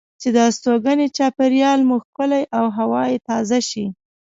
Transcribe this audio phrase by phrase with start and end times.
[0.21, 3.85] چې د استوګنې چاپیریال مو ښکلی او هوا یې تازه شي.